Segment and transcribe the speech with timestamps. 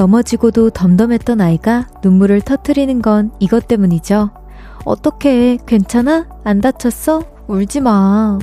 [0.00, 4.30] 넘어지고도 덤덤했던 아이가 눈물을 터트리는 건 이것 때문이죠.
[4.86, 6.26] 어떻게 괜찮아?
[6.42, 7.22] 안 다쳤어?
[7.48, 8.38] 울지 마.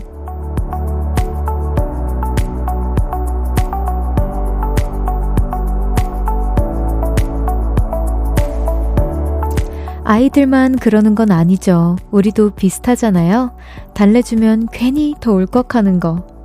[10.04, 11.96] 아이들만 그러는 건 아니죠.
[12.12, 13.56] 우리도 비슷하잖아요.
[13.96, 16.37] 달래주면 괜히 더 울컥하는 거.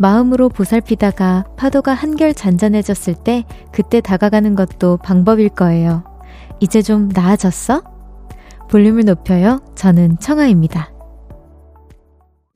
[0.00, 6.04] 마음으로 보살피다가 파도가 한결 잔잔해졌을 때 그때 다가가는 것도 방법일 거예요.
[6.58, 7.82] 이제 좀 나아졌어?
[8.70, 9.60] 볼륨을 높여요.
[9.74, 10.90] 저는 청아입니다.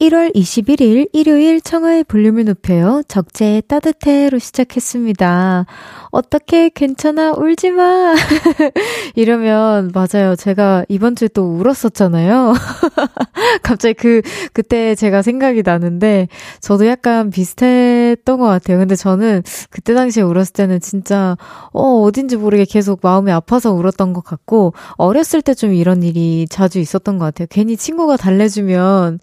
[0.01, 3.03] 1월 21일 일요일 청하의 볼륨을 높여요.
[3.09, 5.67] 적재의 따뜻해로 시작했습니다.
[6.15, 8.15] 어떻게 괜찮아 울지 마.
[9.17, 10.37] 이러면 맞아요.
[10.37, 12.55] 제가 이번 주에 또 울었었잖아요.
[13.65, 16.29] 갑자기 그 그때 제가 생각이 나는데
[16.61, 18.79] 저도 약간 비슷했던 것 같아요.
[18.79, 21.37] 근데 저는 그때 당시에 울었을 때는 진짜
[21.73, 26.79] 어 어딘지 모르게 계속 마음이 아파서 울었던 것 같고 어렸을 때 좀 이런 일이 자주
[26.81, 27.47] 있었던 것 같아요.
[27.51, 29.21] 괜히 친구가 달래주면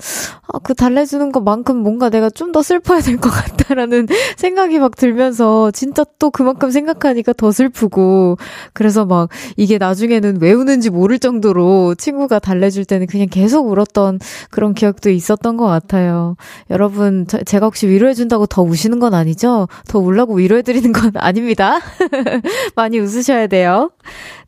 [0.47, 5.71] 아, 그 달래주는 것만큼 뭔가 내가 좀 더 슬퍼야 될 것 같다라는 생각이 막 들면서
[5.71, 8.37] 진짜 또 그만큼 생 각하니까 더 슬프고
[8.73, 14.73] 그래서 막 이게 나중에는 왜 우는지 모를 정도로 친구가 달래줄 때는 그냥 계속 울었던 그런
[14.73, 16.35] 기억도 있었던 것 같아요.
[16.69, 19.67] 여러분 저, 제가 혹시 위로해준다고 더 우시는 건 아니죠?
[19.87, 21.79] 더 울라고 위로해드리는 건 아닙니다.
[22.75, 23.91] 많이 웃으셔야 돼요.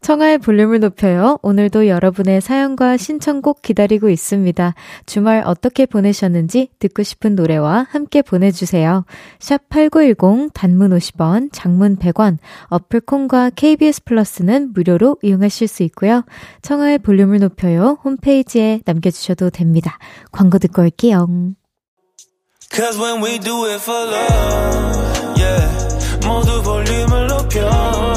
[0.01, 1.39] 청하의 볼륨을 높여요.
[1.41, 4.73] 오늘도 여러분의 사연과 신청곡 기다리고 있습니다.
[5.05, 9.05] 주말 어떻게 보내셨는지 듣고 싶은 노래와 함께 보내주세요.
[9.39, 12.22] 샵 8910 단문 50원, 장문 100원,
[12.67, 16.23] 어플콘과 KBS 플러스는 무료로 이용하실 수 있고요.
[16.61, 17.97] 청하의 볼륨을 높여요.
[18.03, 19.97] 홈페이지에 남겨주셔도 됩니다.
[20.31, 21.27] 광고 듣고 올게요.
[22.71, 26.25] Cause when we do it for love, yeah.
[26.25, 28.13] 모두 볼륨을 높여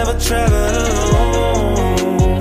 [0.00, 2.38] never travel alone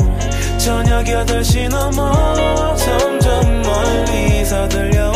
[0.58, 5.09] 저녁 8시 넘어 점점 멀리서 들려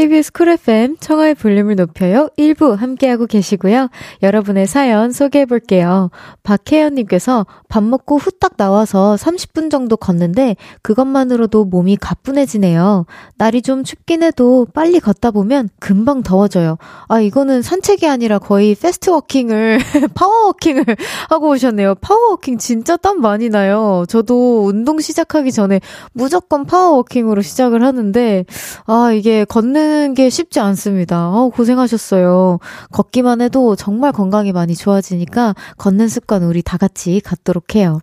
[0.00, 2.30] KBS Cool FM 청하의 볼륨을 높여요.
[2.38, 3.90] 1부 함께하고 계시고요.
[4.22, 6.08] 여러분의 사연 소개해 볼게요.
[6.42, 13.04] 박혜연님께서 밥 먹고 후딱 나와서 30분 정도 걷는데 그것만으로도 몸이 가뿐해지네요.
[13.36, 16.78] 날이 좀 춥긴 해도 빨리 걷다 보면 금방 더워져요.
[17.08, 19.80] 아, 이거는 산책이 아니라 거의 fast walking을,
[20.14, 20.84] power walking을
[21.28, 21.96] 하고 오셨네요.
[21.96, 24.06] power walking 진짜 땀 많이 나요.
[24.08, 25.82] 저도 운동 시작하기 전에
[26.14, 28.46] 무조건 파워워킹으로 시작을 하는데,
[28.86, 31.30] 아, 이게 걷는 걷는 게 쉽지 않습니다.
[31.30, 32.58] 어, 고생하셨어요.
[32.92, 38.00] 걷기만 해도 정말 건강이 많이 좋아지니까 걷는 습관 우리 다 같이 갖도록 해요.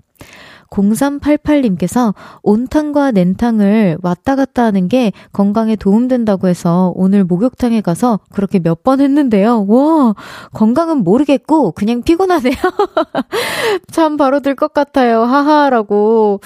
[0.70, 8.84] 0388님께서 온탕과 냉탕을 왔다 갔다 하는 게 건강에 도움된다고 해서 오늘 목욕탕에 가서 그렇게 몇
[8.84, 9.66] 번 했는데요.
[9.70, 10.14] 와,
[10.53, 12.53] 건강은 모르겠고 그냥 피곤하네요.
[13.92, 15.24] 참 바로 들 것 같아요.
[15.24, 16.42] 하하라고.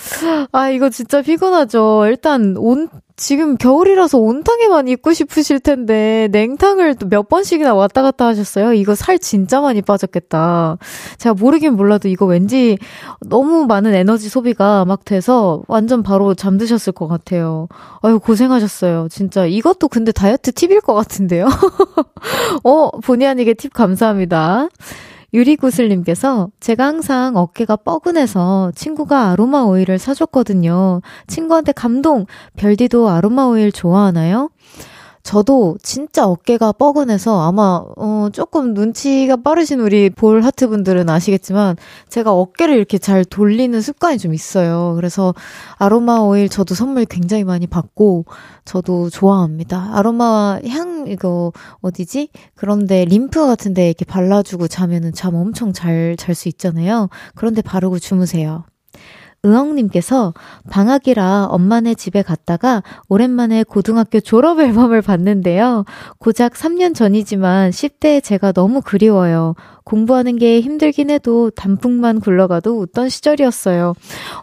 [0.51, 2.03] 아, 이거 진짜 피곤하죠.
[2.05, 2.89] 일단 온
[3.21, 8.73] 지금 겨울이라서 온탕에만 입고 싶으실 텐데 냉탕을 또 몇 번씩이나 왔다 갔다 하셨어요.
[8.73, 10.77] 이거 살 진짜 많이 빠졌겠다.
[11.17, 12.77] 제가 모르긴 몰라도 이거 왠지
[13.19, 17.67] 너무 많은 에너지 소비가 막 돼서 완전 바로 잠드셨을 것 같아요.
[18.01, 19.07] 아유 고생하셨어요.
[19.11, 21.47] 진짜 이것도 근데 다이어트 팁일 것 같은데요.
[22.63, 24.67] 어 본의 아니게 팁 감사합니다.
[25.33, 31.01] 유리구슬님께서 제가 항상 어깨가 뻐근해서 친구가 아로마 오일을 사줬거든요.
[31.27, 32.25] 친구한테 감동!
[32.57, 34.49] 별디도 아로마 오일 좋아하나요?
[35.23, 41.75] 저도 진짜 어깨가 뻐근해서 아마 어 조금 눈치가 빠르신 우리 볼 하트 분들은 아시겠지만
[42.09, 44.93] 제가 어깨를 이렇게 잘 돌리는 습관이 좀 있어요.
[44.95, 45.33] 그래서
[45.77, 48.25] 아로마 오일 저도 선물 굉장히 많이 받고
[48.65, 49.91] 저도 좋아합니다.
[49.93, 51.51] 아로마 향 이거
[51.81, 52.29] 어디지?
[52.55, 57.09] 그런데 림프 같은 데 이렇게 발라주고 자면은 잠 엄청 잘 잘 수 있잖아요.
[57.35, 58.63] 그런데 바르고 주무세요.
[59.43, 60.33] 의엉님께서
[60.69, 65.85] 방학이라 엄마네 집에 갔다가 오랜만에 고등학교 졸업 앨범을 봤는데요.
[66.19, 69.55] 고작 3년 전이지만 10대의 제가 너무 그리워요.
[69.83, 73.93] 공부하는 게 힘들긴 해도 단풍만 굴러가도 웃던 시절이었어요.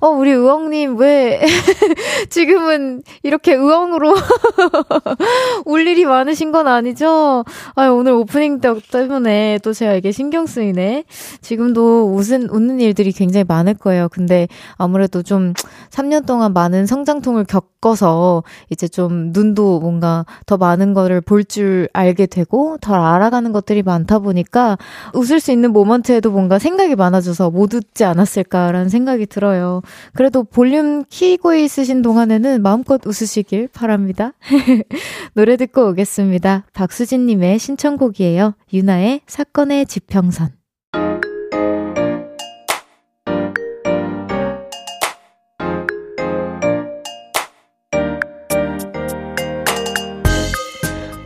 [0.01, 1.41] 어, 우리 의엉님, 왜,
[2.31, 4.15] 지금은 이렇게 의엉으로
[5.65, 7.45] 울 일이 많으신 건 아니죠?
[7.75, 11.05] 아 오늘 오프닝 때문에 또 제가 이게 신경 쓰이네.
[11.41, 14.09] 지금도 웃은, 웃는 일들이 굉장히 많을 거예요.
[14.09, 15.53] 근데 아무래도 좀
[15.91, 22.27] 3년 동안 많은 성장통을 겪어서 이제 좀 눈도 뭔가 더 많은 거를 볼 줄 알게
[22.27, 24.77] 되고 더 알아가는 것들이 많다 보니까
[25.15, 29.83] 웃 웃을 수 있는 모먼트에도 뭔가 생각이 많아져서 못 웃지 않았을까라는 생각이 들어요.
[30.15, 34.33] 그래도 볼륨 키고 있으신 동안에는 마음껏 웃으시길 바랍니다.
[35.35, 36.65] 노래 듣고 오겠습니다.
[36.73, 38.55] 박수진님의 신청곡이에요.
[38.73, 40.58] 유나의 사건의 지평선.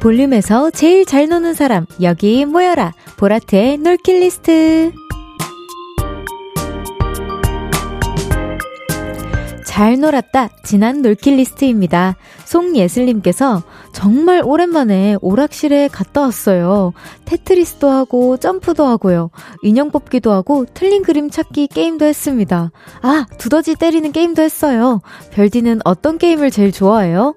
[0.02, 2.92] 볼륨에서 제일 잘 노는 사람, 여기 모여라.
[3.18, 4.90] 보라트의 놀킬 리스트.
[9.64, 10.48] 잘 놀았다.
[10.64, 12.16] 지난 놀킬 리스트입니다.
[12.46, 13.62] 송예슬님께서
[13.92, 16.92] 정말 오랜만에 오락실에 갔다 왔어요.
[17.24, 19.30] 테트리스도 하고 점프도 하고요.
[19.62, 22.72] 인형 뽑기도 하고 틀린 그림 찾기 게임도 했습니다.
[23.02, 25.00] 아, 두더지 때리는 게임도 했어요.
[25.30, 27.36] 별디는 어떤 게임을 제일 좋아해요?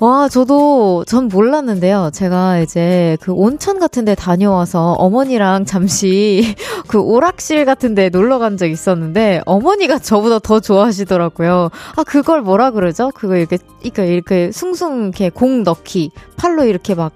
[0.00, 2.08] 와, 저도, 전 몰랐는데요.
[2.14, 6.54] 제가 이제 그 온천 같은 데 다녀와서 어머니랑 잠시
[6.88, 11.68] 그 오락실 같은 데 놀러 간 적 있었는데, 어머니가 저보다 더 좋아하시더라고요.
[11.96, 13.10] 아, 그걸 뭐라 그러죠?
[13.14, 16.12] 그거 이렇게, 이렇게, 이렇게 숭숭 이렇게 공 넣기.
[16.36, 17.12] 팔로 이렇게 막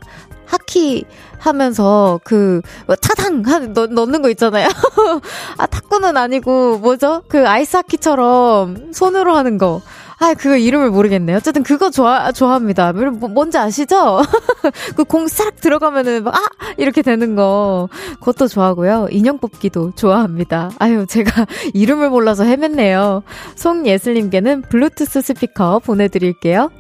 [0.47, 1.07] 하키
[1.39, 4.69] 하면서 그뭐한 넣, 넣는 거 있잖아요.
[5.57, 7.23] 아 탁구는 아니고 뭐죠?
[7.29, 9.81] 그 아이스 하키처럼 손으로 하는 거.
[10.21, 11.37] 아, 그거 이름을 모르겠네요.
[11.39, 12.93] 어쨌든 그거 좋아, 좋아합니다.
[12.93, 14.23] 뭐, 뭔지 아시죠?
[14.97, 16.41] 그 공 싹 들어가면은 막, 아!
[16.77, 17.89] 이렇게 되는 거.
[18.21, 19.09] 그것도 좋아하고요.
[19.11, 20.71] 인형 뽑기도 좋아합니다.
[20.79, 23.23] 아유, 제가 이름을 몰라서 헤맸네요.
[23.57, 26.71] 송예슬님께는 블루투스 스피커 보내드릴게요.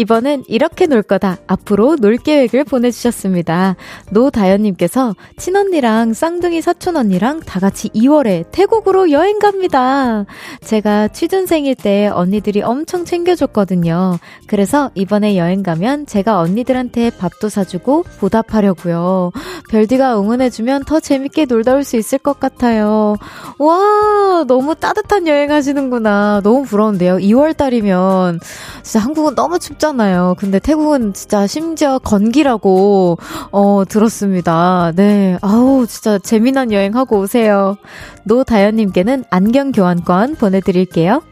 [0.00, 1.36] 이번엔 이렇게 놀 거다.
[1.46, 3.76] 앞으로 놀 계획을 보내주셨습니다.
[4.10, 10.24] 노다연님께서 친언니랑 쌍둥이 사촌언니랑 다 같이 2월에 태국으로 여행 갑니다.
[10.62, 14.18] 제가 취준생일 때 언니들이 엄청 챙겨줬거든요.
[14.46, 19.32] 그래서 이번에 여행 가면 제가 언니들한테 밥도 사주고 보답하려고요.
[19.68, 23.16] 별디가 응원해주면 더 재밌게 놀다 올 수 있을 것 같아요.
[23.58, 26.40] 와, 너무 따뜻한 여행 하시는구나.
[26.44, 27.16] 너무 부러운데요.
[27.16, 28.38] 2월 달이면
[28.82, 30.36] 진짜 한국은 너무 춥 춥잖아요.
[30.38, 33.18] 근데 태국은 진짜 심지어 건기라고,
[33.50, 34.92] 어, 들었습니다.
[34.94, 35.38] 네.
[35.40, 37.76] 아우, 진짜 재미난 여행하고 오세요.
[38.24, 41.22] 노다연님께는 안경 교환권 보내 드릴게요.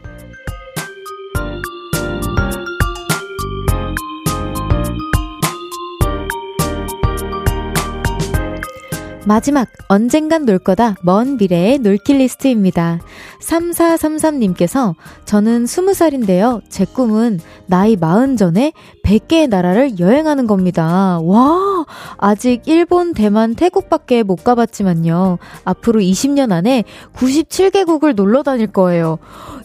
[9.29, 12.99] 마지막, 언젠간 놀 거다, 먼 미래의 놀킬 리스트입니다.
[13.43, 14.95] 3433님께서,
[15.25, 16.63] 저는 20살인데요.
[16.67, 18.73] 제 꿈은 나이 40 전에
[19.05, 21.19] 100개의 나라를 여행하는 겁니다.
[21.21, 21.85] 와!
[22.17, 25.37] 아직 일본, 대만, 태국밖에 못 가봤지만요.
[25.63, 26.83] 앞으로 20년 안에
[27.13, 29.19] 97개국을 놀러 다닐 거예요.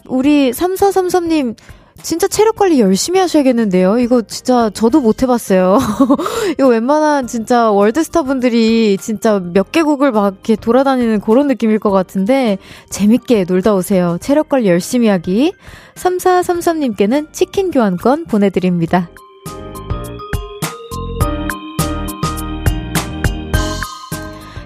[0.07, 1.55] 우리 3433님,
[2.01, 3.99] 진짜 체력 관리 열심히 하셔야겠는데요.
[3.99, 5.79] 이거 진짜 저도 못 해봤어요.
[6.53, 12.57] 이거 웬만한 진짜 월드스타 분들이 진짜 몇 개국을 막 이렇게 돌아다니는 그런 느낌일 것 같은데
[12.89, 14.17] 재밌게 놀다 오세요.
[14.21, 15.53] 체력 관리 열심히 하기.
[15.95, 19.09] 3433님께는 치킨 교환권 보내드립니다.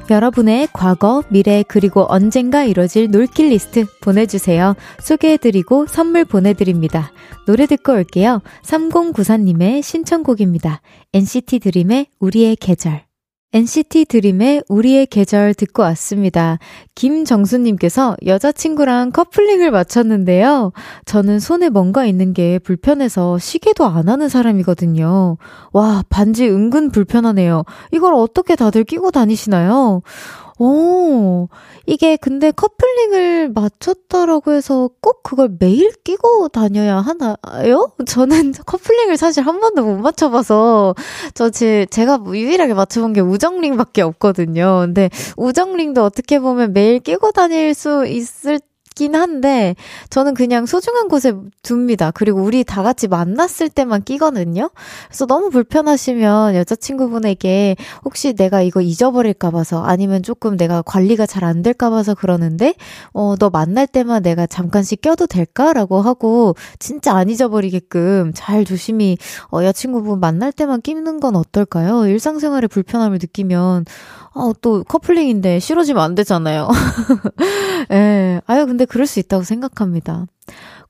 [0.10, 4.76] 여러분의 과거, 미래, 그리고 언젠가 이뤄질 놀킬 리스트 보내주세요.
[5.00, 7.12] 소개해드리고 선물 보내드립니다.
[7.46, 8.42] 노래 듣고 올게요.
[8.64, 10.82] 3094님의 신청곡입니다.
[11.14, 13.09] NCT 드림의 우리의 계절.
[13.52, 16.60] NCT 드림의 우리의 계절 듣고 왔습니다.
[16.94, 20.72] 김정수님께서 여자친구랑 커플링을 마쳤는데요.
[21.06, 25.38] 저는 손에 뭔가 있는 게 불편해서 시계도 안 하는 사람이거든요.
[25.74, 27.64] 와, 반지 은근 불편하네요.
[27.92, 30.04] 이걸 어떻게 다들 끼고 다니시나요?
[30.62, 31.48] 오,
[31.86, 37.94] 이게 근데 커플링을 맞췄다라고 해서 꼭 그걸 매일 끼고 다녀야 하나요?
[38.06, 40.96] 저는 커플링을 사실 한 번도 못 맞춰봐서,
[41.34, 44.82] 저 제, 제가 뭐 유일하게 맞춰본 게 우정링밖에 없거든요.
[44.86, 48.60] 근데 우정링도 어떻게 보면 매일 끼고 다닐 수 있을
[49.00, 49.76] 있긴 한데
[50.10, 51.34] 저는 그냥 소중한 곳에
[51.70, 52.12] 둡니다.
[52.12, 54.70] 그리고 우리 다 같이 만났을 때만 끼거든요.
[55.08, 61.62] 그래서 너무 불편하시면 여자친구분에게 혹시 내가 이거 잊어버릴까 봐서 아니면 조금 내가 관리가 잘 안
[61.62, 62.76] 될까 봐서 그러는데
[63.14, 69.18] 어 너 만날 때만 내가 잠깐씩 껴도 될까라고 하고 진짜 안 잊어버리게끔 잘 조심히
[69.54, 72.06] 어 여자친구분 만날 때만 끼는 건 어떨까요?
[72.08, 73.86] 일상생활에 불편함을 느끼면
[74.34, 76.68] 어, 또 커플링인데 싫어지면 안 되잖아요.
[77.92, 78.42] 예.
[78.46, 80.26] 아유, 근데 그럴 수 있다고 생각합니다.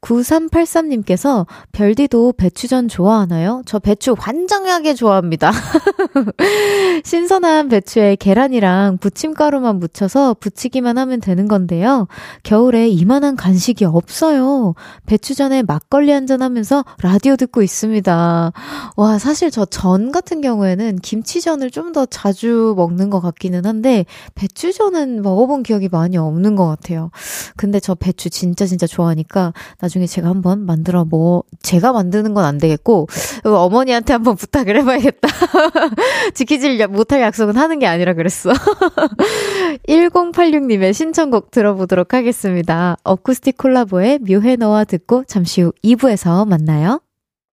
[0.01, 3.61] 9383님께서 별디도 배추전 좋아하나요?
[3.65, 5.51] 저 배추 환장하게 좋아합니다.
[7.03, 12.07] 신선한 배추에 계란이랑 부침가루만 묻혀서 부치기만 하면 되는 건데요.
[12.43, 14.73] 겨울에 이만한 간식이 없어요.
[15.05, 18.51] 배추전에 막걸리 한잔 하면서 라디오 듣고 있습니다.
[18.95, 25.23] 와, 사실 저 전 같은 경우에는 김치전을 좀 더 자주 먹는 것 같기는 한데, 배추전은
[25.23, 27.09] 먹어본 기억이 많이 없는 것 같아요.
[27.57, 29.53] 근데 저 배추 진짜 진짜 좋아하니까
[29.89, 33.07] 나중에 제가 한번 만들어 뭐, 제가 만드는 건 안 되겠고,
[33.43, 35.27] 어머니한테 한번 부탁을 해봐야겠다.
[36.35, 38.51] 지키질 못할 약속은 하는 게 아니라 그랬어.
[39.89, 42.97] 1086님의 신청곡 들어보도록 하겠습니다.
[43.03, 47.01] 어쿠스틱 콜라보의 묘해 너와 듣고 잠시 후 2부에서 만나요.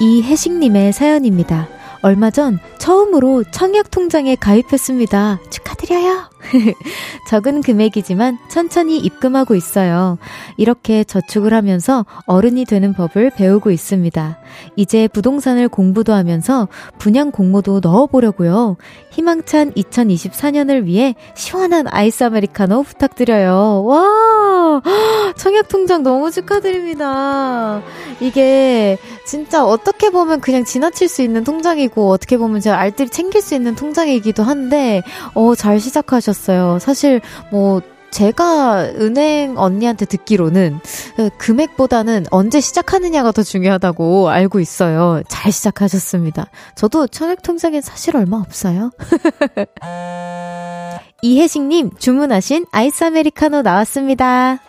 [0.00, 1.68] 이혜식님의 사연입니다.
[2.02, 2.58] 얼마 전
[2.88, 5.40] 처음으로 청약 통장에 가입했습니다.
[5.50, 6.30] 축하드려요.
[7.28, 10.16] 적은 금액이지만 천천히 입금하고 있어요.
[10.56, 14.38] 이렇게 저축을 하면서 어른이 되는 법을 배우고 있습니다.
[14.76, 16.66] 이제 부동산을 공부도 하면서
[16.98, 18.78] 분양 공모도 넣어보려고요.
[19.10, 23.84] 희망찬 2024년을 위해 시원한 아이스 아메리카노 부탁드려요.
[23.84, 24.82] 와!
[25.36, 27.82] 청약 통장 너무 축하드립니다.
[28.20, 33.54] 이게 진짜 어떻게 보면 그냥 지나칠 수 있는 통장이고 어떻게 보면 제가 알뜰히 챙길 수
[33.54, 35.02] 있는 통장이기도 한데,
[35.34, 36.78] 어, 잘 시작하셨어요.
[36.78, 37.20] 사실
[37.50, 40.80] 뭐, 제가 은행 언니한테 듣기로는
[41.16, 45.22] 그 금액보다는 언제 시작하느냐가 더 중요하다고 알고 있어요.
[45.28, 46.46] 잘 시작하셨습니다.
[46.74, 48.90] 저도 청약 통장에 사실 얼마 없어요.
[51.22, 54.60] 이혜식님 주문하신 아이스 아메리카노 나왔습니다.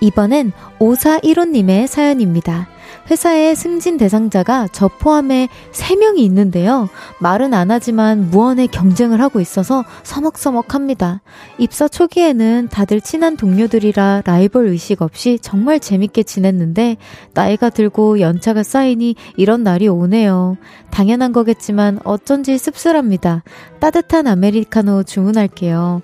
[0.00, 2.68] 이번엔 5415님의 사연입니다.
[3.10, 6.88] 회사에 승진 대상자가 저 포함해 3명이 있는데요.
[7.20, 11.20] 말은 안 하지만 무언의 경쟁을 하고 있어서 서먹서먹합니다.
[11.58, 16.96] 입사 초기에는 다들 친한 동료들이라 라이벌 의식 없이 정말 재밌게 지냈는데
[17.32, 20.56] 나이가 들고 연차가 쌓이니 이런 날이 오네요.
[20.90, 23.44] 당연한 거겠지만 어쩐지 씁쓸합니다.
[23.78, 26.02] 따뜻한 아메리카노 주문할게요.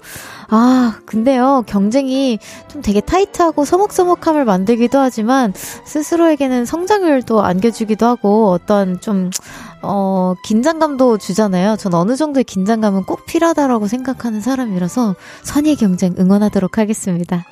[0.55, 9.01] 아, 근데요, 경쟁이 좀 되게 타이트하고 서먹서먹함을 만들기도 하지만, 스스로에게는 성장을 또 안겨주기도 하고, 어떤
[9.01, 9.31] 좀,
[9.81, 11.77] 어, 긴장감도 주잖아요.
[11.79, 17.47] 전 어느 정도의 긴장감은 꼭 필요하다라고 생각하는 사람이라서, 선의 경쟁 응원하도록 하겠습니다.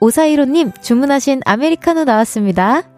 [0.00, 2.89] 오사이로님, 주문하신 아메리카노 나왔습니다.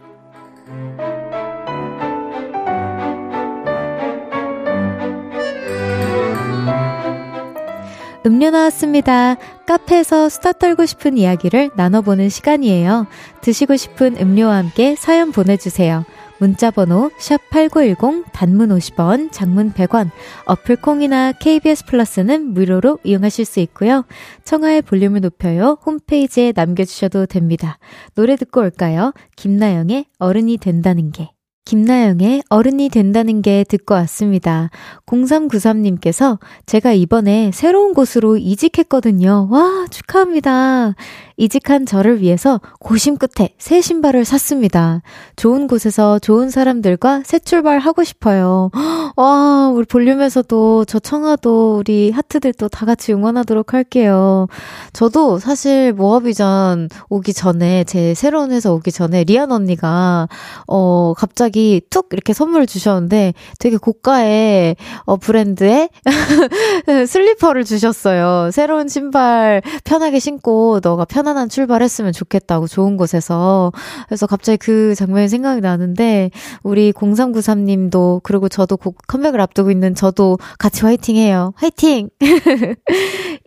[8.25, 9.37] 음료 나왔습니다.
[9.67, 13.07] 카페에서 수다 떨고 싶은 이야기를 나눠보는 시간이에요.
[13.41, 16.05] 드시고 싶은 음료와 함께 사연 보내주세요.
[16.38, 20.11] 문자번호 샵8910 단문 50원, 장문 100원,
[20.47, 24.05] 어플콩이나 KBS 플러스는 무료로 이용하실 수 있고요.
[24.45, 25.79] 청하의 볼륨을 높여요.
[25.85, 27.79] 홈페이지에 남겨주셔도 됩니다.
[28.14, 29.12] 노래 듣고 올까요?
[29.37, 31.31] 김나영의 어른이 된다는 게.
[31.64, 34.71] 김나영의 어른이 된다는 게 듣고 왔습니다.
[35.12, 39.49] 0393님께서 제가 이번에 새로운 곳으로 이직했거든요.
[39.50, 40.95] 와, 축하합니다.
[41.37, 45.02] 이직한 저를 위해서 고심 끝에 새 신발을 샀습니다.
[45.37, 48.71] 좋은 곳에서 좋은 사람들과 새 출발하고 싶어요.
[49.16, 54.47] 와, 우리 볼륨에서도 저 청아도 우리 하트들도 다 같이 응원하도록 할게요.
[54.92, 60.28] 저도 사실 모아비전 오기 전에 제 새로운 회사 오기 전에 리안 언니가
[60.66, 65.88] 어 갑자기 툭 이렇게 선물을 주셨는데 되게 고가의 어 브랜드의
[67.06, 68.50] 슬리퍼를 주셨어요.
[68.50, 73.73] 새로운 신발 편하게 신고 너가 편안한 출발했으면 좋겠다고 좋은 곳에서
[74.06, 76.30] 그래서 갑자기 그 장면이 생각이 나는데
[76.62, 81.52] 우리 0393님도 그리고 저도 곧 컴백을 앞두고 있는 저도 같이 화이팅 해요.
[81.56, 82.09] 화이팅!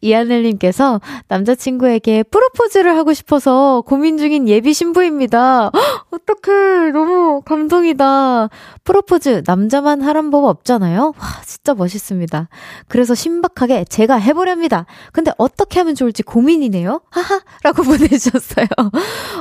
[0.02, 5.72] 이하늘님께서 남자친구에게 프로포즈를 하고 싶어서 고민 중인 예비 신부입니다.
[6.16, 6.92] 어떡해.
[6.92, 8.50] 너무 감동이다.
[8.84, 11.14] 프로포즈 남자만 하란 법 없잖아요?
[11.18, 12.48] 와, 진짜 멋있습니다.
[12.88, 14.86] 그래서 신박하게 제가 해보렵니다.
[15.12, 17.02] 근데 어떻게 하면 좋을지 고민이네요?
[17.10, 17.42] 하하!
[17.64, 18.68] 라고 보내주셨어요.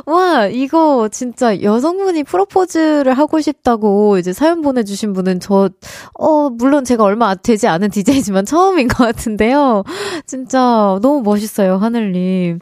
[0.07, 5.71] 와, 이거 진짜 여성분이 프로포즈를 하고 싶다고 이제 사연 보내주신 분은 저,
[6.19, 9.85] 어, 물론 제가 얼마 되지 않은 DJ지만 처음인 것 같은데요.
[10.27, 12.61] 진짜 너무 멋있어요, 하늘님.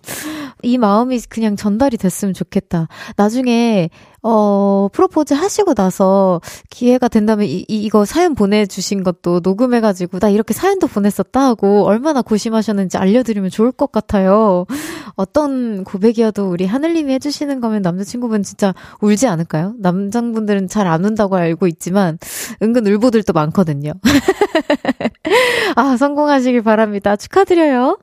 [0.62, 2.88] 이 마음이 그냥 전달이 됐으면 좋겠다.
[3.16, 3.90] 나중에
[4.24, 6.40] 어, 프로포즈 하시고 나서
[6.70, 12.22] 기회가 된다면 이, 이, 이거 사연 보내주신 것도 녹음해가지고 나 이렇게 사연도 보냈었다 하고 얼마나
[12.22, 14.64] 고심하셨는지 알려드리면 좋을 것 같아요.
[15.16, 19.74] 어떤 고백이어도 우리 하늘님이 해주시는 거면 남자친구분 진짜 울지 않을까요?
[19.78, 22.18] 남장분들은 잘 안 운다고 알고 있지만
[22.60, 23.92] 은근 울보들도 많거든요.
[25.76, 27.16] 아, 성공하시길 바랍니다.
[27.16, 27.98] 축하드려요.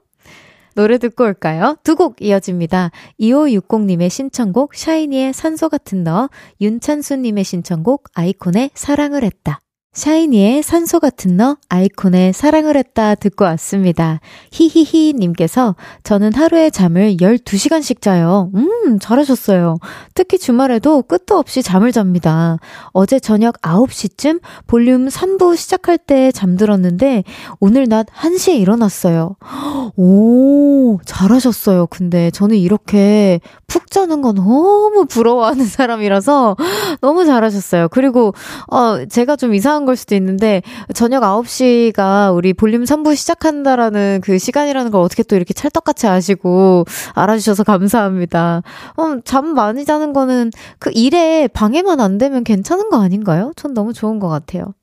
[0.79, 1.75] 노래 듣고 올까요?
[1.83, 2.91] 두 곡 이어집니다.
[3.19, 6.29] 2560님의 신청곡 샤이니의 산소 같은 너,
[6.61, 9.59] 윤찬수님의 신청곡 아이콘의 사랑을 했다.
[9.91, 14.19] 샤이니의 산소 같은 너, 아이콘의 사랑을 했다 듣고 왔습니다.
[14.51, 18.51] 히히히 님께서 저는 하루에 잠을 12시간씩 자요.
[18.53, 19.79] 음, 잘하셨어요.
[20.13, 22.57] 특히 주말에도 끝도 없이 잠을 잡니다.
[22.93, 27.23] 어제 저녁 9시쯤 볼륨 3부 시작할 때 잠들었는데
[27.59, 29.37] 오늘 낮 1시에 일어났어요.
[29.97, 31.87] 오, 잘하셨어요.
[31.87, 36.55] 근데 저는 이렇게 푹 자는 건 너무 부러워하는 사람이라서
[37.01, 37.89] 너무 잘하셨어요.
[37.89, 38.33] 그리고
[38.67, 40.61] 어 제가 좀 이상 한 걸 수도 있는데
[40.93, 46.83] 저녁 9시가 우리 볼륨 3부 시작한다라는 그 시간이라는 걸 어떻게 또 이렇게 찰떡같이 아시고
[47.13, 48.61] 알아주셔서 감사합니다.
[48.97, 53.53] 어, 잠 많이 자는 거는 그 일에 방해만 안 되면 괜찮은 거 아닌가요?
[53.55, 54.73] 전 너무 좋은 것 같아요.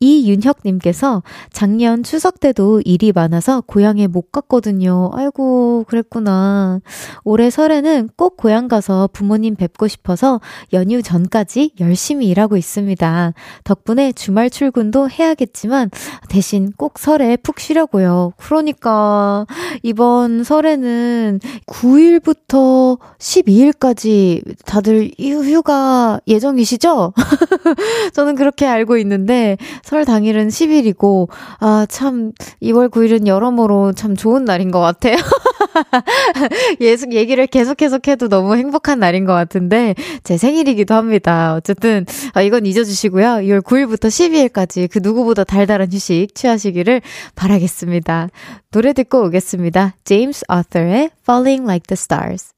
[0.00, 1.22] 이윤혁님께서
[1.52, 5.10] 작년 추석 때도 일이 많아서 고향에 못 갔거든요.
[5.12, 6.80] 아이고, 그랬구나.
[7.24, 10.40] 올해 설에는 꼭 고향 가서 부모님 뵙고 싶어서
[10.72, 13.32] 연휴 전까지 열심히 일하고 있습니다.
[13.64, 15.90] 덕분에 주말 출근도 해야겠지만
[16.28, 18.32] 대신 꼭 설에 푹 쉬려고요.
[18.36, 19.46] 그러니까
[19.82, 27.12] 이번 설에는 9일부터 12일까지 다들 휴가 예정이시죠?
[28.12, 29.47] 저는 그렇게 알고 있는데
[29.82, 31.28] 설 당일은 10일이고,
[31.60, 32.32] 아, 참,
[32.62, 35.16] 2월 9일은 여러모로 참 좋은 날인 것 같아요.
[36.80, 41.54] 예속 얘기를 계속 계속 해도 너무 행복한 날인 것 같은데, 제 생일이기도 합니다.
[41.54, 43.26] 어쨌든, 아, 이건 잊어주시고요.
[43.26, 47.00] 2월 9일부터 12일까지 그 누구보다 달달한 휴식 취하시기를
[47.34, 48.28] 바라겠습니다.
[48.70, 49.94] 노래 듣고 오겠습니다.
[50.04, 52.52] 제임스 아서의 Falling Like the Stars.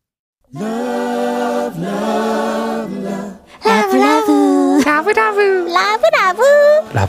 [0.55, 2.50] Love, love.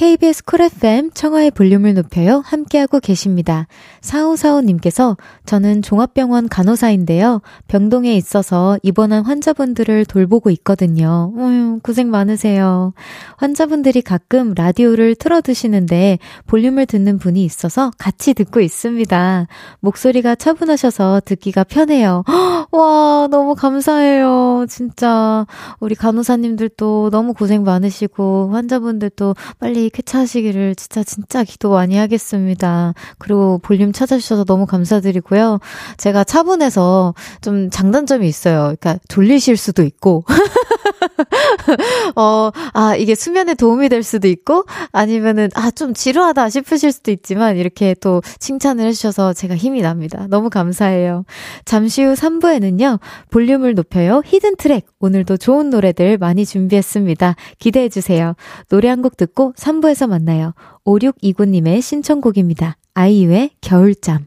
[0.00, 2.42] KBS Cool FM 청하의 볼륨을 높여요.
[2.46, 3.66] 함께하고 계십니다.
[4.00, 7.42] 4545님께서 저는 종합병원 간호사인데요.
[7.68, 11.34] 병동에 있어서 입원한 환자분들을 돌보고 있거든요.
[11.36, 12.94] 어휴, 고생 많으세요.
[13.36, 19.48] 환자분들이 가끔 라디오를 틀어두시는데 볼륨을 듣는 분이 있어서 같이 듣고 있습니다.
[19.80, 22.24] 목소리가 차분하셔서 듣기가 편해요.
[22.72, 24.64] 와, 너무 감사해요.
[24.66, 25.46] 진짜.
[25.78, 32.94] 우리 간호사님들도 너무 고생 많으시고 환자분들도 빨리 쾌차하시기를 진짜 진짜 기도 많이 하겠습니다.
[33.18, 35.60] 그리고 볼륨 찾아주셔서 너무 감사드리고요.
[35.96, 38.74] 제가 차분해서 좀 장단점이 있어요.
[38.78, 40.24] 그러니까 졸리실 수도 있고.
[42.16, 47.56] 어, 아, 이게 수면에 도움이 될 수도 있고, 아니면은, 아, 좀 지루하다 싶으실 수도 있지만,
[47.56, 50.26] 이렇게 또 칭찬을 해주셔서 제가 힘이 납니다.
[50.28, 51.24] 너무 감사해요.
[51.64, 54.22] 잠시 후 3부에는요, 볼륨을 높여요.
[54.24, 54.86] 히든 트랙.
[55.00, 57.34] 오늘도 좋은 노래들 많이 준비했습니다.
[57.58, 58.34] 기대해주세요.
[58.68, 60.52] 노래 한 곡 듣고 3부에서 만나요.
[60.84, 62.76] 5629님의 신청곡입니다.
[62.92, 64.26] 아이유의 겨울잠.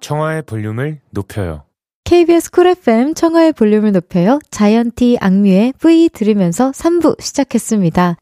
[0.00, 1.62] 청하의 볼륨을 높여요.
[2.02, 4.40] KBS Cool FM 청하의 볼륨을 높여요.
[4.50, 8.16] 자이언티 악뮤의 V 들으면서 3부 시작했습니다.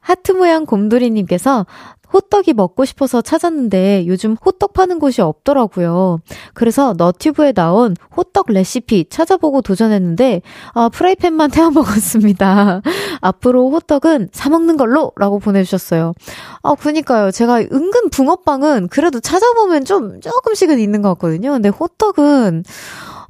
[0.00, 1.66] 하트 모양 곰돌이님께서
[2.14, 6.20] 호떡이 먹고 싶어서 찾았는데 요즘 호떡 파는 곳이 없더라고요.
[6.54, 10.42] 그래서 너튜브에 나온 호떡 레시피 찾아보고 도전했는데
[10.74, 12.82] 아, 프라이팬만 태워 먹었습니다.
[13.20, 16.14] 앞으로 호떡은 사 먹는 걸로 라고 보내주셨어요.
[16.62, 17.32] 아, 그니까요.
[17.32, 21.50] 제가 은근 붕어빵은 그래도 찾아보면 좀 조금씩은 있는 것 같거든요.
[21.50, 22.62] 근데 호떡은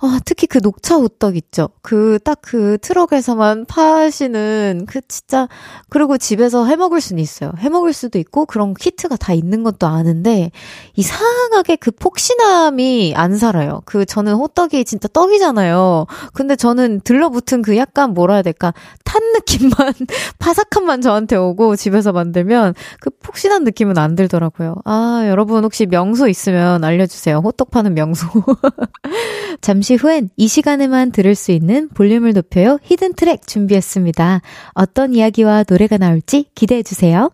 [0.01, 1.69] 아, 특히 그 녹차 호떡 있죠.
[1.83, 5.49] 그, 딱 그 트럭에서만 파시는 그 진짜,
[5.89, 7.53] 그리고 집에서 해 먹을 수는 있어요.
[7.59, 10.51] 해 먹을 수도 있고, 그런 키트가 다 있는 것도 아는데,
[10.95, 13.83] 이상하게 그 폭신함이 안 살아요.
[13.85, 16.07] 그, 저는 호떡이 진짜 떡이잖아요.
[16.33, 19.95] 근데 저는 들러붙은 그 약간 뭐라 해야 될까, 탄 느낌만,
[20.39, 24.77] 파삭함만 저한테 오고, 집에서 만들면, 그 폭신한 느낌은 안 들더라고요.
[24.85, 27.39] 아, 여러분 혹시 명소 있으면 알려주세요.
[27.39, 28.27] 호떡 파는 명소.
[29.61, 34.41] 잠시 잠시 후엔 이 시간에만 들을 수 있는 볼륨을 높여요 히든 트랙 준비했습니다.
[34.73, 37.31] 어떤 이야기와 노래가 나올지 기대해 주세요.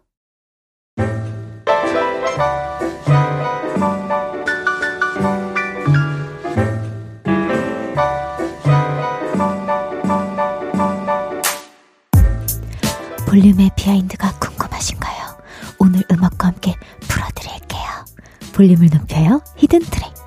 [13.29, 15.39] 볼륨의 behind가 궁금하신가요?
[15.79, 17.81] 오늘 음악과 함께 풀어드릴게요.
[18.53, 20.20] 볼륨을 높여요 hidden track.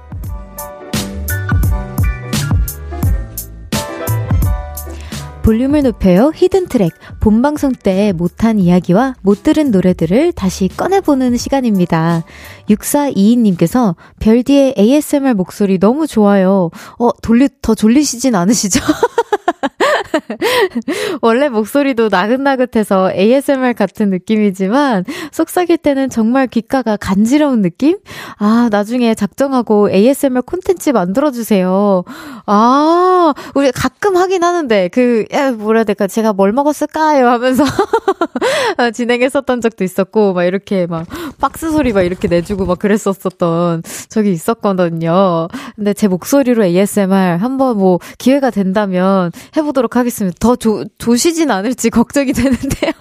[5.44, 12.24] 볼륨을 높여요 hidden track 본방송 때 못한 이야기와 못 들은 노래들을 다시 꺼내보는 시간입니다.
[12.70, 16.72] 6422님께서 별디의 ASMR 목소리 너무 좋아요.
[16.98, 18.80] 어, 돌리, 더 졸리시진 않으시죠?
[21.22, 27.98] 원래 목소리도 나긋나긋해서 ASMR 같은 느낌이지만 속삭일 때는 정말 귓가가 간지러운 느낌?
[28.38, 32.04] 아, 나중에 작정하고 ASMR 콘텐츠 만들어주세요.
[32.46, 37.28] 아, 우리 가끔 하긴 하는데, 그, 야, 뭐라 해야 될까, 제가 뭘 먹었을까요?
[37.28, 37.64] 하면서
[38.94, 41.06] 진행했었던 적도 있었고, 막 이렇게 막
[41.40, 45.48] 박스 소리 막 이렇게 내주고 막 그랬었었던 적이 있었거든요.
[45.76, 50.13] 근데 제 목소리로 ASMR 한번 뭐 기회가 된다면 해보도록 하겠습니다.
[50.40, 52.92] 더 조, 조시진 않을지 걱정이 되는데요.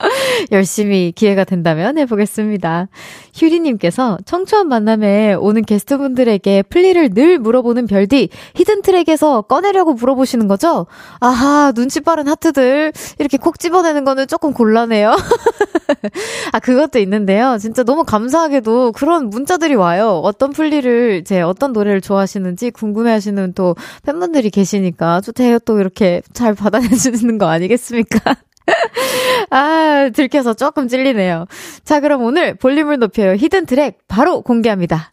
[0.52, 2.88] 열심히 기회가 된다면 해보겠습니다.
[3.34, 10.86] 휴리님께서 청초한 만남에 오는 게스트분들에게 플리를 늘 물어보는 별디, hidden track에서 꺼내려고 물어보시는 거죠?
[11.20, 12.92] 아하, 눈치 빠른 하트들.
[13.18, 15.14] 이렇게 콕 집어내는 거는 조금 곤란해요.
[16.52, 17.58] 아, 그것도 있는데요.
[17.58, 20.20] 진짜 너무 감사하게도 그런 문자들이 와요.
[20.22, 25.58] 어떤 플리를, 제 어떤 노래를 좋아하시는지 궁금해 하시는 또 팬분들이 계시니까 좋대요.
[25.60, 28.36] 또 이렇게 잘 받아내주는 거 아니겠습니까?
[29.50, 31.46] 아, 들켜서 조금 찔리네요.
[31.84, 33.34] 자, 그럼 오늘 볼륨을 높여요.
[33.34, 35.12] hidden track 바로 공개합니다.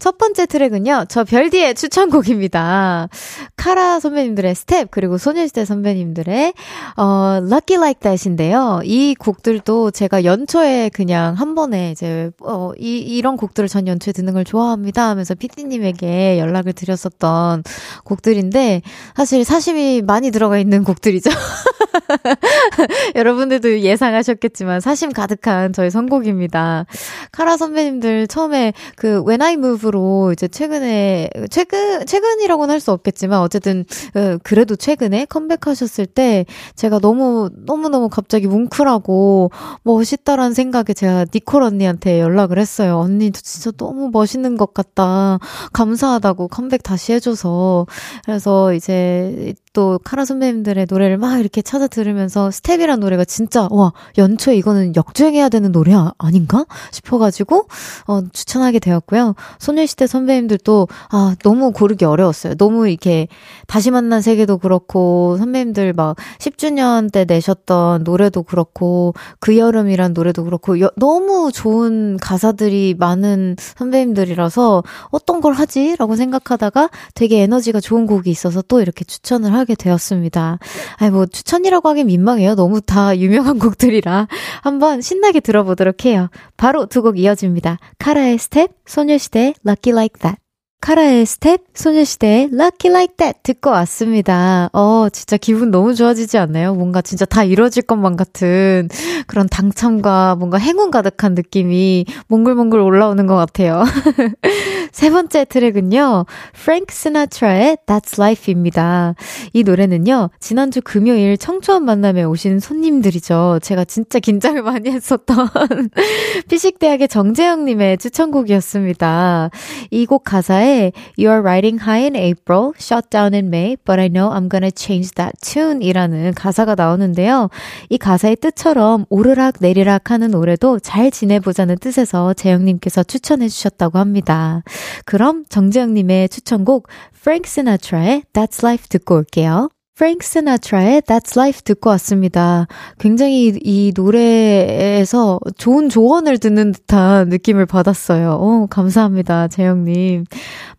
[0.00, 3.10] 첫 번째 트랙은요, 저 별디의 추천곡입니다.
[3.56, 6.54] 카라 선배님들의 스텝, 그리고 소녀시대 선배님들의,
[6.96, 8.80] 어, Lucky Like That인데요.
[8.82, 14.32] 이 곡들도 제가 연초에 그냥 한 번에 이제, 어, 이, 이런 곡들을 전 연초에 듣는
[14.32, 17.62] 걸 좋아합니다 하면서 피디님에게 연락을 드렸었던
[18.04, 18.80] 곡들인데,
[19.14, 21.28] 사실 사심이 많이 들어가 있는 곡들이죠.
[23.16, 26.86] 여러분들도 예상하셨겠지만, 사심 가득한 저의 선곡입니다.
[27.32, 33.40] 카라 선배님들 처음에 그 When I Move 으로 이제 최근에 최근 최근이라고는 할 수 없겠지만
[33.40, 39.50] 어쨌든 어, 그래도 최근에 컴백하셨을 때 제가 너무 너무 너무 갑자기 뭉클하고
[39.82, 42.98] 멋있다라는 생각에 제가 니콜 언니한테 연락을 했어요.
[42.98, 45.38] 언니 진짜 너무 멋있는 것 같다.
[45.74, 47.86] 감사하다고 컴백 다시 해줘서
[48.24, 54.56] 그래서 이제 또 카라 선배님들의 노래를 막 이렇게 찾아 들으면서 스텝이란 노래가 진짜 와 연초에
[54.56, 57.66] 이거는 역주행해야 되는 노래 아닌가 싶어가지고
[58.08, 59.34] 어, 추천하게 되었고요.
[59.60, 62.54] 소녀시대 선배님들도 아 너무 고르기 어려웠어요.
[62.56, 63.28] 너무 이렇게
[63.68, 70.80] 다시 만난 세계도 그렇고 선배님들 막 10주년 때 내셨던 노래도 그렇고 그 여름이란 노래도 그렇고
[70.80, 78.62] 여, 너무 좋은 가사들이 많은 선배님들이라서 어떤 걸 하지라고 생각하다가 되게 에너지가 좋은 곡이 있어서
[78.62, 80.58] 또 이렇게 추천을 하게 되었습니다.
[80.96, 82.54] 아이, 뭐, 추천이라고 하긴 민망해요.
[82.54, 84.28] 너무 다 유명한 곡들이라.
[84.62, 86.28] 한번 신나게 들어보도록 해요.
[86.56, 87.78] 바로 두 곡 이어집니다.
[87.98, 90.36] 카라의 스텝, 소녀시대 Lucky Like That.
[90.80, 94.70] 카라의 스텝, 소녀시대의 Lucky Like That 듣고 왔습니다.
[94.72, 96.74] 어, 진짜 기분 너무 좋아지지 않나요?
[96.74, 98.88] 뭔가 진짜 다 이루어질 것만 같은
[99.26, 103.84] 그런 당첨과 뭔가 행운 가득한 느낌이 몽글몽글 올라오는 것 같아요.
[104.90, 109.14] 세 번째 트랙은요, 프랭크 스나트라의 That's Life입니다.
[109.52, 113.60] 이 노래는요, 지난주 금요일 청초한 만남에 오신 손님들이죠.
[113.62, 115.48] 제가 진짜 긴장을 많이 했었던
[116.48, 119.50] 피식대학의 정재영님의 추천곡이었습니다.
[119.90, 124.08] 이 곡 가사에 Sinatra,의 You're riding high in April, shut down in May, but I
[124.08, 127.50] know I'm gonna change that tune 이라는 가사가 나오는데요.
[127.88, 134.62] 이 가사의 뜻처럼 오르락 내리락 하는 노래도 잘 지내보자는 뜻에서 재영님께서 추천해 주셨다고 합니다.
[135.04, 139.68] 그럼 정재영님의 추천곡 Frank Sinatra의 That's Life 듣고 올게요.
[140.00, 142.66] 프랭크 스나트라의 That's Life 듣고 왔습니다.
[142.98, 148.38] 굉장히 이 노래에서 좋은 조언을 듣는 듯한 느낌을 받았어요.
[148.40, 150.24] 오, 감사합니다, 재영님.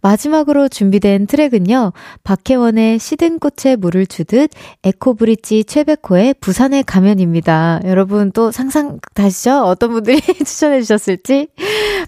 [0.02, 4.50] 마지막으로 준비된 트랙은요, 박혜원의 시든 꽃에 물을 주듯
[4.84, 7.82] 에코브릿지 최백호의 부산의 가면입니다.
[7.86, 9.66] 여러분 또 상상 다시죠?
[9.66, 11.50] 어떤 분들이 추천해 주셨을지?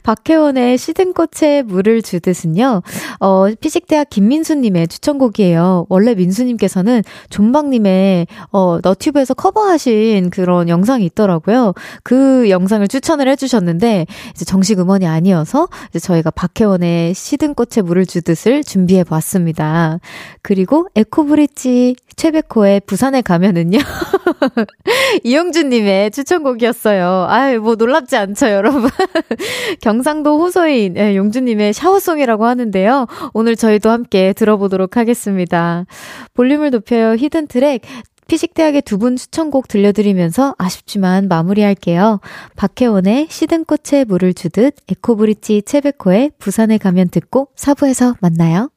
[0.01, 2.81] 박혜원의 시든 꽃에 물을 주듯은요,
[3.19, 5.85] 어, 피식대학 김민수님의 추천곡이에요.
[5.89, 11.73] 원래 민수님께서는 존박님의, 어, 너튜브에서 커버하신 그런 영상이 있더라고요.
[12.03, 18.63] 그 영상을 추천을 해주셨는데, 이제 정식 음원이 아니어서, 이제 저희가 박혜원의 시든 꽃에 물을 주듯을
[18.63, 19.99] 준비해 봤습니다.
[20.41, 23.79] 그리고 에코브릿지 최백호의 부산에 가면은요.
[25.23, 27.25] 이영준님의 추천곡이었어요.
[27.29, 28.89] 아유, 뭐 놀랍지 않죠, 여러분.
[29.81, 33.07] 경상도 호소인 예, 용준님의 샤워송이라고 하는데요.
[33.33, 35.85] 오늘 저희도 함께 들어보도록 하겠습니다.
[36.33, 37.81] 볼륨을 높여요 hidden track
[38.27, 42.21] 피식대학의 두 분 추천곡 들려드리면서 아쉽지만 마무리할게요.
[42.55, 48.72] 박혜원의 시든 꽃에 물을 주듯 에코브릿지 최백호의 부산에 가면 듣고 사부에서 만나요.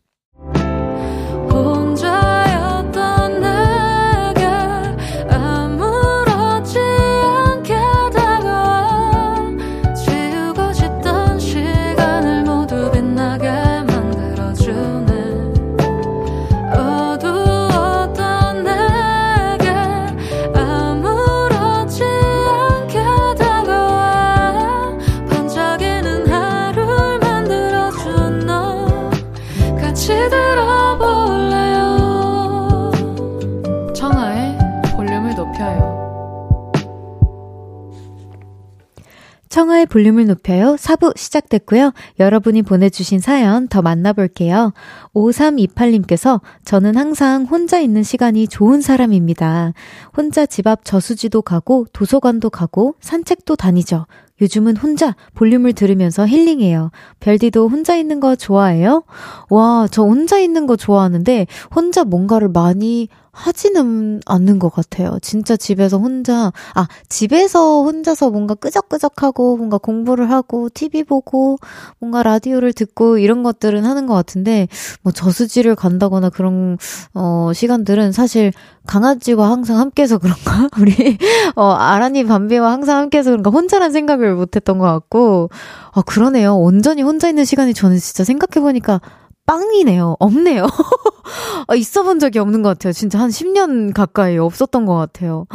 [39.57, 40.77] 청하의 볼륨을 높여요.
[40.79, 41.95] 4부 시작됐고요.
[42.21, 44.75] 여러분이 보내주신 사연 더 만나볼게요.
[45.15, 49.73] 5328님께서 저는 항상 혼자 있는 시간이 좋은 사람입니다.
[50.15, 54.05] 혼자 집 앞 저수지도 가고 도서관도 가고 산책도 다니죠.
[54.41, 56.91] 요즘은 혼자 볼륨을 들으면서 힐링해요.
[57.21, 59.05] 별디도 혼자 있는 거 좋아해요?
[59.51, 65.19] 와, 저 혼자 있는 거 좋아하는데 혼자 뭔가를 많이 하지는 않는 것 같아요.
[65.21, 71.59] 진짜 집에서 혼자, 아, 집에서 혼자서 뭔가 끄적끄적하고, 뭔가 공부를 하고, TV 보고,
[71.99, 74.69] 뭔가 라디오를 듣고, 이런 것들은 하는 것 같은데,
[75.03, 76.79] 뭐 저수지를 간다거나 그런,
[77.13, 78.53] 어, 시간들은 사실
[78.87, 80.69] 강아지와 항상 함께해서 그런가?
[80.81, 81.19] 우리,
[81.57, 83.51] 어, 아라니 밤비와 항상 함께해서 그런가?
[83.51, 85.51] 혼자란 생각을 못 했던 것 같고,
[85.93, 86.57] 아, 그러네요.
[86.57, 89.01] 온전히 혼자 있는 시간이 저는 진짜 생각해보니까
[89.47, 90.17] 빵이네요.
[90.19, 90.67] 없네요.
[91.69, 92.93] 아, 있어 본 적이 없는 것 같아요.
[92.93, 95.47] 진짜 한 10년 가까이 없었던 것 같아요.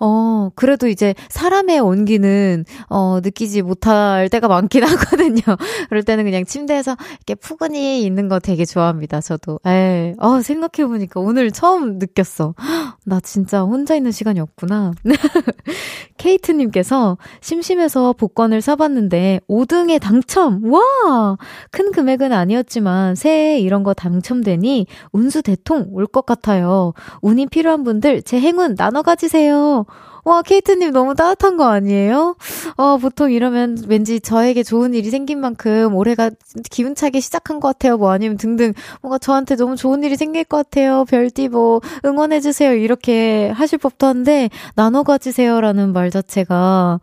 [0.00, 5.42] 어, 그래도 이제 사람의 온기는, 어, 느끼지 못할 때가 많긴 하거든요.
[5.88, 9.20] 그럴 때는 그냥 침대에서 이렇게 푸근히 있는 거 되게 좋아합니다.
[9.20, 9.58] 저도.
[9.66, 12.54] 에, 어, 생각해보니까 오늘 처음 느꼈어.
[13.04, 14.92] 나 진짜 혼자 있는 시간이 없구나.
[16.16, 20.62] 케이트님께서 심심해서 복권을 사봤는데 5등에 당첨!
[20.64, 21.36] 와!
[21.70, 26.94] 큰 금액은 아니었지만 새해 이런 거 당첨되니 운수 대통 올 것 같아요.
[27.20, 29.84] 운이 필요한 분들 제 행운 나눠 가지세요.
[30.24, 32.36] 와, 케이트님 너무 따뜻한 거 아니에요?
[32.76, 36.30] 어, 보통 이러면 왠지 저에게 좋은 일이 생긴 만큼 올해가
[36.70, 37.96] 기운차게 시작한 것 같아요.
[37.96, 41.04] 뭐 아니면 등등 뭔가 저한테 너무 좋은 일이 생길 것 같아요.
[41.06, 42.74] 별띠 뭐 응원해주세요.
[42.74, 47.00] 이렇게 하실 법도 한데 나눠 가지세요라는 말 자체가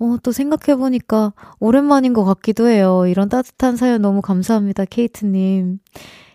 [0.00, 3.04] 어, 또 생각해보니까 오랜만인 것 같기도 해요.
[3.08, 5.80] 이런 따뜻한 사연 너무 감사합니다, 케이트님.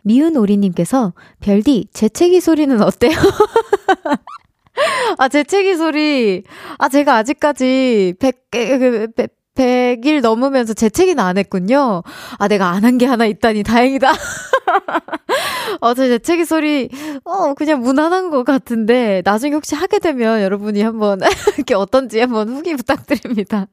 [0.02, 3.14] 미운 오리님께서, 별디, 재채기 소리는 어때요?
[5.18, 6.44] 아, 재채기 소리.
[6.80, 9.16] 아, 제가 아직까지 100, 100,
[9.56, 12.02] 100일 넘으면서 재채기는 안 했군요.
[12.40, 14.12] 아, 내가 안 한 게 하나 있다니 다행이다.
[15.82, 16.90] 어, 제 재채기 소리,
[17.24, 21.20] 어, 그냥 무난한 것 같은데, 나중에 혹시 하게 되면 여러분이 한번,
[21.58, 23.68] 이렇게 어떤지 한번 후기 부탁드립니다.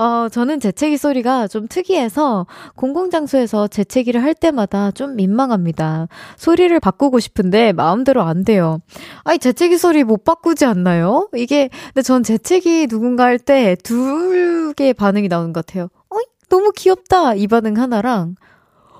[0.00, 6.06] 어, 저는 재채기 소리가 좀 특이해서 공공장소에서 재채기를 할 때마다 좀 민망합니다.
[6.36, 8.78] 소리를 바꾸고 싶은데 마음대로 안 돼요.
[9.24, 11.28] 아니, 재채기 소리 못 바꾸지 않나요?
[11.34, 15.88] 이게, 근데 전 재채기 누군가 할 때 두 개의 반응이 나오는 것 같아요.
[16.10, 17.34] 어이, 너무 귀엽다!
[17.34, 18.36] 이 반응 하나랑,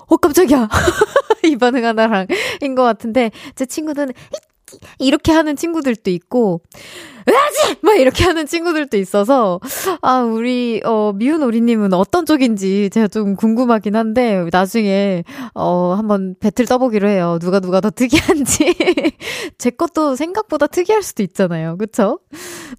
[0.07, 0.67] 어, 깜짝이야!
[1.45, 2.27] 이 반응 하나랑,
[2.61, 4.11] 인 것 같은데, 제 친구는,
[4.99, 6.61] 이렇게 하는 친구들도 있고,
[7.27, 7.79] 으아지!
[7.81, 9.59] 막 이렇게 하는 친구들도 있어서,
[10.01, 16.65] 아, 우리, 어, 미운 오리님은 어떤 쪽인지 제가 좀 궁금하긴 한데, 나중에, 어, 한번 배틀
[16.65, 17.37] 떠보기로 해요.
[17.41, 18.75] 누가 누가 더 특이한지.
[19.57, 21.77] 제 것도 생각보다 특이할 수도 있잖아요.
[21.77, 22.19] 그쵸?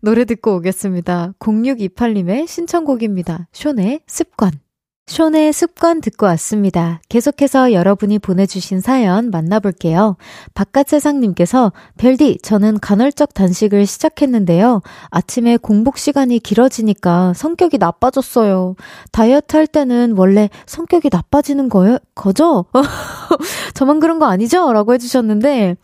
[0.01, 1.35] 노래 듣고 오겠습니다.
[1.39, 3.49] 0628님의 신청곡입니다.
[3.53, 4.70] 쇼네 습관.
[5.11, 7.01] 쇼의 습관 듣고 왔습니다.
[7.09, 10.17] 계속해서 여러분이 보내주신 사연 만나볼게요.
[10.55, 14.83] 바깥 세상님께서 별디, 저는 간헐적 단식을 시작했는데요.
[15.11, 18.77] 아침에 공복 시간이 길어지니까 성격이 나빠졌어요.
[19.11, 22.67] 다이어트 할 때는 원래 성격이 나빠지는 거요, 거죠?
[23.75, 24.73] 저만 그런 거 아니죠?
[24.73, 25.77] 라고 해주셨는데,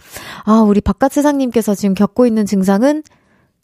[0.44, 3.02] 아, 우리 바깥 세상님께서 지금 겪고 있는 증상은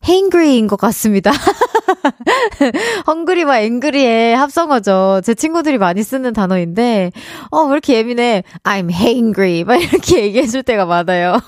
[0.05, 1.31] hangry인 것 같습니다.
[3.07, 5.21] 헝그리와 앵그리의 합성어죠.
[5.25, 7.13] 제 친구들이 많이 쓰는 단어인데,
[7.51, 8.45] 어, 왜 이렇게 예민해?
[8.65, 9.65] I'm hangry.
[9.67, 11.39] 막 이렇게 얘기해줄 때가 많아요.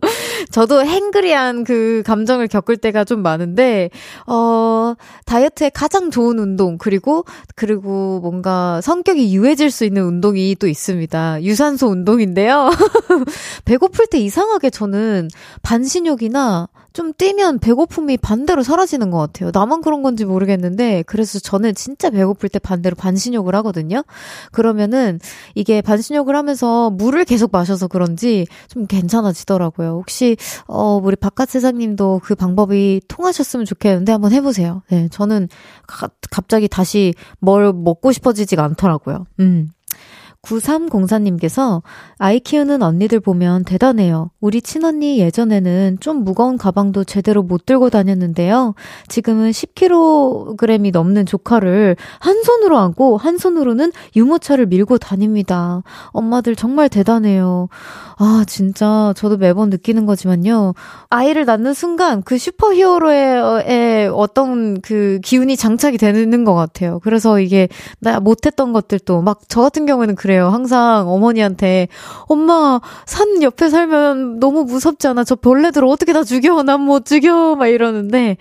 [0.50, 3.90] 저도 hangry한 그 감정을 겪을 때가 좀 많은데,
[4.26, 4.94] 어,
[5.26, 7.24] 다이어트에 가장 좋은 운동, 그리고,
[7.54, 11.42] 그리고 뭔가 성격이 유해질 수 있는 운동이 또 있습니다.
[11.42, 12.70] 유산소 운동인데요.
[13.64, 15.28] 배고플 때 이상하게 저는
[15.62, 19.50] 반신욕이나 좀 뛰면 배고픔이 반대로 사라지는 것 같아요.
[19.52, 24.04] 나만 그런 건지 모르겠는데, 그래서 저는 진짜 배고플 때 반대로 반신욕을 하거든요?
[24.52, 25.18] 그러면은
[25.56, 29.88] 이게 반신욕을 하면서 물을 계속 마셔서 그런지 좀 괜찮아지더라고요.
[29.88, 30.36] 혹시,
[30.68, 34.82] 어, 우리 바깥 세상님도 그 방법이 통하셨으면 좋겠는데 한번 해보세요.
[34.88, 35.48] 네, 저는
[35.88, 39.26] 가, 갑자기 다시 뭘 먹고 싶어지지가 않더라고요.
[39.40, 39.73] 음.
[40.44, 41.82] 9304님께서
[42.18, 44.30] 아이 키우는 언니들 보면 대단해요.
[44.40, 48.74] 우리 친언니 예전에는 좀 무거운 가방도 제대로 못 들고 다녔는데요.
[49.08, 55.82] 지금은 10kg이 넘는 조카를 한 손으로 안고 한 손으로는 유모차를 밀고 다닙니다.
[56.08, 57.68] 엄마들 정말 대단해요.
[58.18, 60.74] 아, 진짜 저도 매번 느끼는 거지만요.
[61.10, 67.00] 아이를 낳는 순간 그 슈퍼히어로의 어떤 그 기운이 장착이 되는 것 같아요.
[67.00, 67.68] 그래서 이게
[68.00, 70.48] 나 못했던 것들도 막 저 같은 경우에는 그래 그래요.
[70.48, 71.86] 항상 어머니한테
[72.26, 75.22] 엄마 산 옆에 살면 너무 무섭지 않아?
[75.22, 76.62] 저 벌레들 어떻게 다 죽여?
[76.64, 77.54] 난 못 죽여.
[77.54, 78.36] 막 이러는데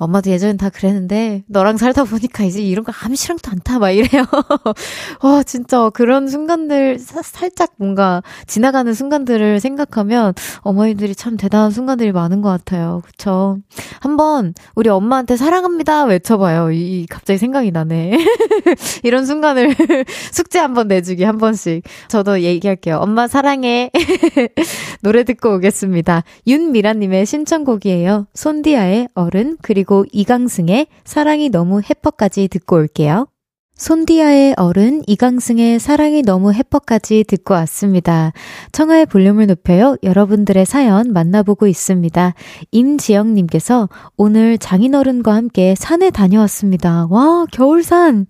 [0.00, 4.24] 엄마도 예전엔 다 그랬는데 너랑 살다 보니까 이제 이런 거 암시랑도 않다 막 이래요.
[5.22, 12.40] 와 진짜 그런 순간들 사, 살짝 뭔가 지나가는 순간들을 생각하면 어머니들이 참 대단한 순간들이 많은
[12.40, 13.02] 것 같아요.
[13.04, 13.58] 그쵸?
[14.00, 16.72] 한번 우리 엄마한테 사랑합니다 외쳐봐요.
[16.72, 18.16] 이 갑자기 생각이 나네.
[19.04, 19.74] 이런 순간을
[20.32, 21.82] 숙제 한번 내주기 한 번씩.
[22.08, 22.96] 저도 얘기할게요.
[22.96, 23.90] 엄마 사랑해.
[25.02, 26.24] 노래 듣고 오겠습니다.
[26.46, 28.28] 윤미라님의 신청곡이에요.
[28.32, 33.26] 손디아의 어른 그리고 그리고 이강승의 사랑이 너무 해퍼까지 듣고 올게요.
[33.80, 38.34] 손디아의 어른 이강승의 사랑이 너무 해퍼까지 듣고 왔습니다.
[38.72, 39.96] 청하의 볼륨을 높여요.
[40.02, 42.34] 여러분들의 사연 만나보고 있습니다.
[42.72, 43.88] 임지영님께서
[44.18, 47.06] 오늘 장인어른과 함께 산에 다녀왔습니다.
[47.08, 48.26] 와, 겨울산!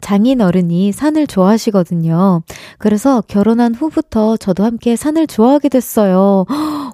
[0.00, 2.42] 장인어른이 산을 좋아하시거든요.
[2.78, 6.46] 그래서 결혼한 후부터 저도 함께 산을 좋아하게 됐어요.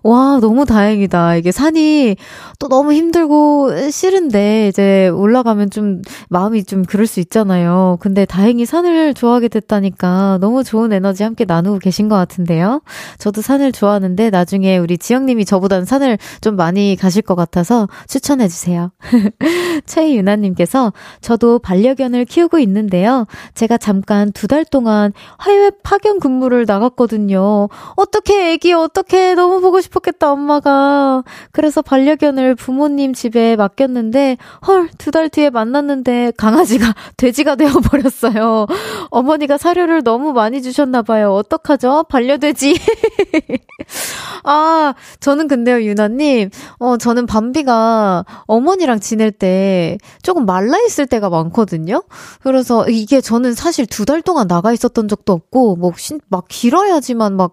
[0.02, 1.36] 와, 너무 다행이다.
[1.36, 2.16] 이게 산이
[2.58, 7.98] 또 너무 힘들고 싫은데 이제 올라가면 좀 마음이 좀 그럴 수 있잖아요.
[8.00, 12.82] 근데 다행히 산을 좋아하게 됐다니까 너무 좋은 에너지 함께 나누고 계신 것 같은데요.
[13.18, 18.90] 저도 산을 좋아하는데 나중에 우리 지영님이 저보다는 산을 좀 많이 가실 것 같아서 추천해주세요.
[19.86, 23.26] 최유나님께서 저도 반려견을 키우고 있는데요.
[23.54, 25.12] 제가 잠깐 두 달 동안
[25.46, 27.68] 해외 파견 근무를 나갔거든요.
[27.94, 31.22] 어떻게 애기 어떻게 너무 보고 싶었겠다 엄마가.
[31.52, 37.89] 그래서 반려견을 부모님 집에 맡겼는데 헐 두 달 뒤에 만났는데 강아지가 돼지가 되어버렸어요.
[37.90, 38.66] 버렸어요.
[39.10, 41.32] 어머니가 사료를 너무 많이 주셨나봐요.
[41.34, 42.04] 어떡하죠?
[42.08, 42.76] 반려돼지.
[44.44, 46.50] 아, 저는 근데요, 유나님.
[46.78, 52.02] 어, 저는 밤비가 어머니랑 지낼 때 조금 말라있을 때가 많거든요?
[52.42, 57.36] 그래서 이게 저는 사실 두 달 동안 나가 있었던 적도 없고, 뭐, 신, 막 길어야지만
[57.36, 57.52] 막,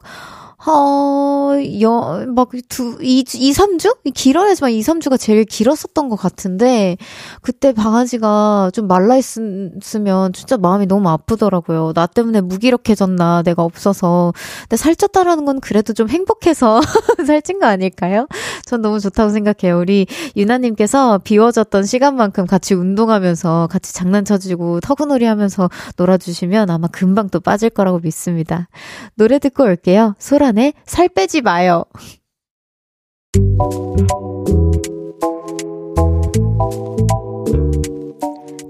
[0.66, 3.98] 어, 여, 막, 두, 이, 이, 삼주?
[4.16, 6.98] 길어야지만 이, 삼주가 제일 길었었던 것 같은데,
[7.42, 11.94] 그때 강아지가 좀 말라있으면 진짜 마음이 너무 아프더라고요.
[11.94, 14.34] 나 때문에 무기력해졌나, 내가 없어서.
[14.62, 16.82] 근데 살쪘다라는 건 그래도 좀 행복해서
[17.28, 18.28] 살찐 거 아닐까요?
[18.66, 19.80] 전 너무 좋다고 생각해요.
[19.80, 27.70] 우리 유나님께서 비워졌던 시간만큼 같이 운동하면서, 같이 장난쳐주고, 터그놀이 하면서 놀아주시면 아마 금방 또 빠질
[27.70, 28.68] 거라고 믿습니다.
[29.14, 30.16] 노래 듣고 올게요.
[30.18, 31.84] 소라 소란의 살 빼지 마요.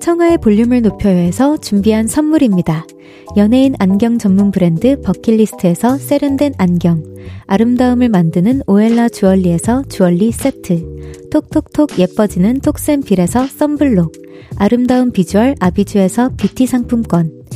[0.02, 2.86] 청하의 볼륨을 높여요에서 준비한 선물입니다.
[3.36, 7.04] 연예인 안경 전문 브랜드 버킷리스트에서 세련된 안경,
[7.46, 14.14] 아름다움을 만드는 오엘라 주얼리에서 주얼리 세트, 톡톡톡 예뻐지는 톡센필에서 썬블록,
[14.58, 17.37] 아름다운 비주얼 아비주에서 뷰티 상품권,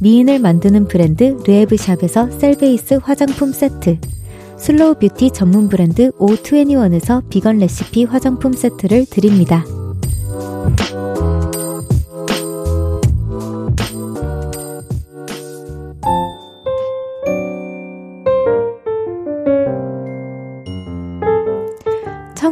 [0.00, 3.98] 미인을 만드는 브랜드 르에브샵에서 셀베이스 화장품 세트,
[4.58, 9.64] slow beauty 전문 브랜드 O21에서 비건 레시피 화장품 세트를 드립니다.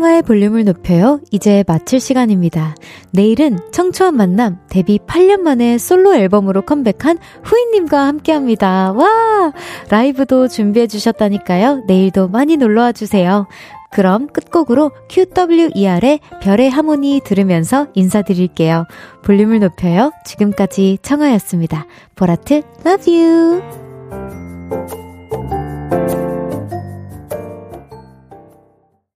[0.05, 1.21] 청하의 볼륨을 높여요.
[1.31, 2.75] 이제 마칠 시간입니다.
[3.13, 8.93] 내일은 청초한 만남 데뷔 8년 만에 솔로 앨범으로 컴백한 후이님과 함께 합니다.
[8.93, 9.53] 와!
[9.89, 11.85] 라이브도 준비해 주셨다니까요.
[11.87, 13.47] 내일도 많이 놀러와 주세요.
[13.91, 18.85] 그럼 끝곡으로 QWER의 별의 하모니 들으면서 인사드릴게요.
[19.25, 20.13] 볼륨을 높여요.
[20.27, 21.87] 지금까지 청하였습니다.
[22.15, 23.63] 보라트, love you!